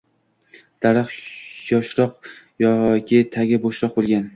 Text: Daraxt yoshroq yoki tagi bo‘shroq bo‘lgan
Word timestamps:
Daraxt 0.85 1.69
yoshroq 1.75 2.33
yoki 2.67 3.25
tagi 3.41 3.65
bo‘shroq 3.69 3.99
bo‘lgan 4.01 4.27